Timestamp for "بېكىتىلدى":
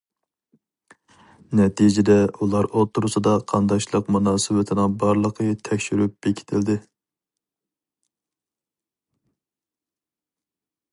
6.27-6.81